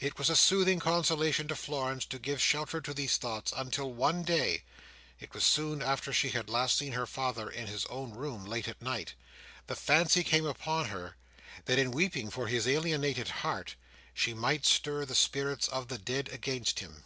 It 0.00 0.18
was 0.18 0.28
a 0.28 0.34
soothing 0.34 0.80
consolation 0.80 1.46
to 1.46 1.54
Florence 1.54 2.04
to 2.06 2.18
give 2.18 2.42
shelter 2.42 2.80
to 2.80 2.92
these 2.92 3.16
thoughts, 3.16 3.52
until 3.56 3.92
one 3.92 4.24
day—it 4.24 5.32
was 5.32 5.44
soon 5.44 5.80
after 5.80 6.12
she 6.12 6.30
had 6.30 6.50
last 6.50 6.76
seen 6.76 6.90
her 6.94 7.06
father 7.06 7.48
in 7.48 7.68
his 7.68 7.86
own 7.86 8.10
room, 8.10 8.44
late 8.44 8.66
at 8.66 8.82
night—the 8.82 9.76
fancy 9.76 10.24
came 10.24 10.44
upon 10.44 10.86
her, 10.86 11.14
that, 11.66 11.78
in 11.78 11.92
weeping 11.92 12.30
for 12.30 12.48
his 12.48 12.66
alienated 12.66 13.28
heart, 13.28 13.76
she 14.12 14.34
might 14.34 14.66
stir 14.66 15.04
the 15.04 15.14
spirits 15.14 15.68
of 15.68 15.86
the 15.86 15.98
dead 15.98 16.28
against 16.32 16.80
him. 16.80 17.04